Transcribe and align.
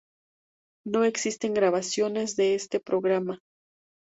No 0.83 1.03
existen 1.03 1.53
grabaciones 1.53 2.35
de 2.35 2.55
este 2.55 2.79
programa. 2.79 3.37